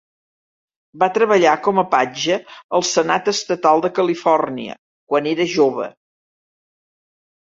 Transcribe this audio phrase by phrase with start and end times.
[1.01, 2.37] Va treballar com a patge
[2.79, 4.77] al Senat Estatal de Califòrnia
[5.13, 5.91] quan era jove.